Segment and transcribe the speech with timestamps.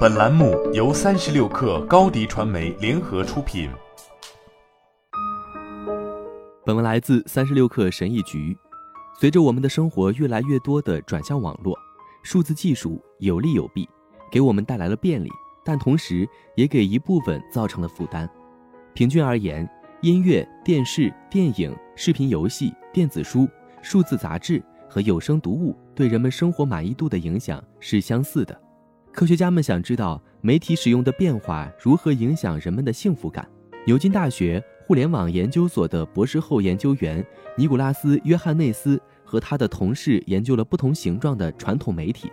[0.00, 3.70] 本栏目由三十六氪高低传媒联合出品。
[6.66, 8.56] 本文来自三十六氪神译局。
[9.18, 11.74] 随着我们的生活越来越多的转向网络，
[12.22, 13.88] 数字技术有利有弊，
[14.30, 15.30] 给我们带来了便利，
[15.64, 18.28] 但同时也给一部分造成了负担。
[18.92, 19.68] 平均而言，
[20.02, 23.48] 音乐、电视、电影、视频游戏、电子书、
[23.82, 28.60] 数字杂志和有声读物对人们生活满意度的影响是相似的。
[29.12, 33.46] 科学家们想知道媒体使用的变化如何影响人们的幸福感。
[33.84, 37.24] 牛津大学互联网研究所的博士后研究员
[37.56, 42.30] 尼古拉斯·约翰内斯和他的同事研究了不同形状的传统媒体、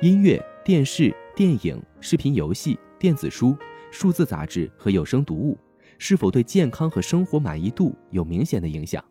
[0.00, 3.56] 音乐、电视、电影、视频游戏、电子书、
[3.90, 5.58] 数字杂志和有声读物。
[5.98, 9.02] 是否对健康和生活满意度有明显的影响？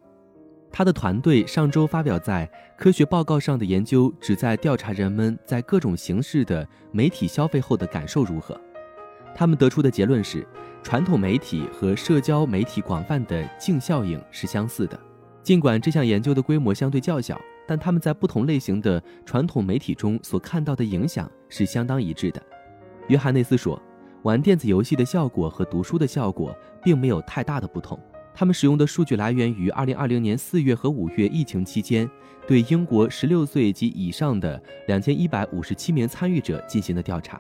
[0.76, 8.60] 他的团队上周发表在科学报告上的研究，旨在调查人们在各种形式的媒体消费后的感受如何。
[9.36, 10.44] 他们得出的结论是，
[10.82, 15.00] 传统媒体和社交媒体广泛的净效应是相似的。
[15.44, 22.42] 尽管这项研究的规模相对较小，但他们在不同类型的传统媒体中所看到的影响是相当一致的。
[23.10, 23.80] 约翰内斯说。
[24.24, 28.00] 玩电子游戏的效果和读书的效果并没有太大的不同。
[28.34, 32.10] 他们使用的数据来源于2020年4月和5月疫情期间
[32.48, 37.40] 对英国16岁及以上的2157名参与者进行的调查。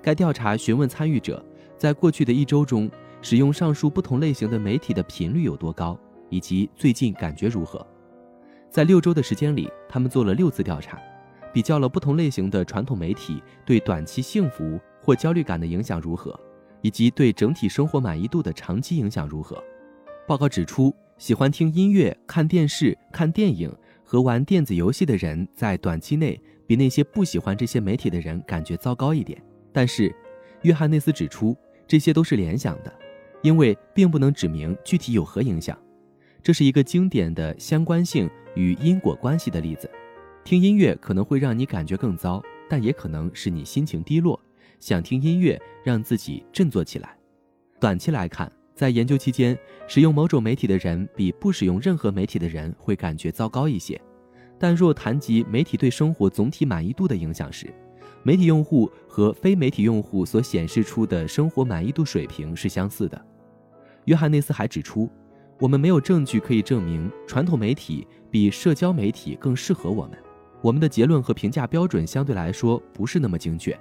[0.00, 1.44] 该调查询问参与者
[1.76, 7.86] 在过去的一周中使用上述不同类型的媒体的频率有多高，以及最近感觉如何。
[8.70, 10.98] 在六周的时间里，他们做了六次调查，
[11.52, 14.80] 比较了不同类型的传统媒体对短期幸福。
[15.04, 16.38] 或焦虑感的影响如何，
[16.80, 19.60] 以及对整体生活满意度的长期影响如何？
[20.32, 23.70] 报告指出，喜欢听音乐、看电视、看电影
[24.02, 29.38] 和玩电子游戏的人，在短期内比那些不喜欢这些媒体的人感觉糟糕一点。
[29.74, 30.10] 但是，
[30.62, 31.54] 约翰内斯指出，
[31.86, 32.90] 这些都是联想的，
[33.42, 35.78] 因为并不能指明具体有何影响。
[36.42, 39.90] 这是一个经典的相关性与因果关系的例子。
[40.44, 44.40] 听音乐可能会让你感觉更糟，但也可能是你心情低落。
[44.80, 47.14] 想听音乐，让自己振作起来。
[47.78, 54.00] 短期来看，在研究期间，使用某种媒体的人比不使用任何媒体的人会感觉糟糕一些。
[54.58, 57.72] 但若谈及媒体对生活总体满意度的影响时，
[58.22, 63.26] 媒体用户和非媒体用户所显示出的生活满意度水平是相似的。
[64.04, 65.10] 约翰内斯还指出，
[65.58, 70.18] 我们没有证据可以证明传统媒体比社交媒体更适合我们。
[70.60, 73.78] 我们的结论和评价标准相对来说不是那么精确。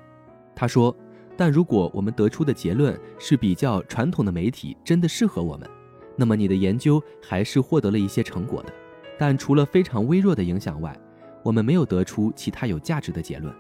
[0.55, 0.95] 他说
[1.37, 5.69] ：“但如果我们得出的结论是比较传统的媒体真的适合我们，
[6.15, 8.73] 那么你的研究还是获得了一些成果的。
[9.17, 10.95] 但除了非常微弱的影响外，
[11.43, 13.53] 我们没有得出其他有价值的结论。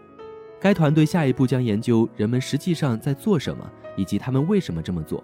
[0.59, 5.23] 该团队下一步将研究人们实际上在做什么，以及他们为什么这么做。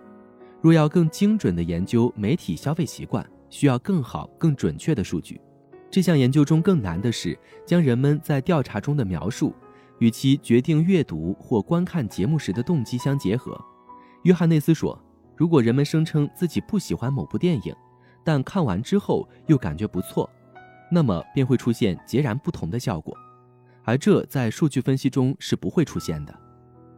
[0.62, 5.40] 若要更精准地研究媒体消费习惯，需要更好、更准确的数据。
[5.92, 9.54] 这项研究中更难的是将人们在调查中的描述。”
[10.00, 13.60] 与其决定阅读或观看节目时的动机相结合，
[14.24, 15.00] 约翰内斯说
[15.36, 17.76] ：“如果人们声称自己不喜欢某部电影，
[18.24, 20.30] 但看完之后又感觉不错，
[20.92, 23.18] 那么便会出现截然不同的效果，
[23.84, 26.40] 而这在数据分析中是不会出现的。”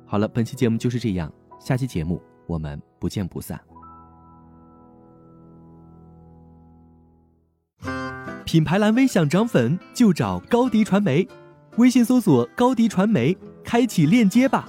[0.06, 3.60] 好了，本期节目就是这样，下期节目我们不见不散。
[8.44, 11.28] 品牌蓝 V 想涨粉就找高迪传媒。
[11.80, 14.68] 微信搜索高迪传媒，开启链接吧。